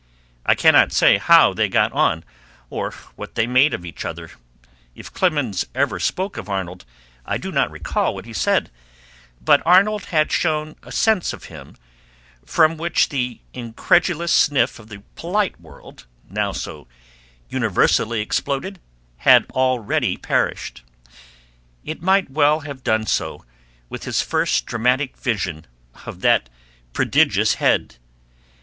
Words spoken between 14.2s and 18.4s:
sniff of the polite world, now so universally